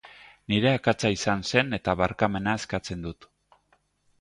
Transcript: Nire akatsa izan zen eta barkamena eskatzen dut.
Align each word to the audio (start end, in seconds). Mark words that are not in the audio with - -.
Nire 0.53 0.69
akatsa 0.77 1.11
izan 1.17 1.45
zen 1.53 1.77
eta 1.79 1.95
barkamena 2.01 2.57
eskatzen 2.61 3.05
dut. 3.07 3.29